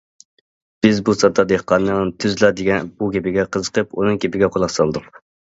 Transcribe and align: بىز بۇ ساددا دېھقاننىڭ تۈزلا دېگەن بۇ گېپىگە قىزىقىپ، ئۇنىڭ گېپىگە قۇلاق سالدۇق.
بىز 0.85 1.01
بۇ 1.09 1.13
ساددا 1.17 1.45
دېھقاننىڭ 1.51 2.09
تۈزلا 2.25 2.51
دېگەن 2.63 2.91
بۇ 3.03 3.11
گېپىگە 3.19 3.47
قىزىقىپ، 3.59 3.95
ئۇنىڭ 4.01 4.19
گېپىگە 4.27 4.53
قۇلاق 4.59 4.77
سالدۇق. 4.81 5.23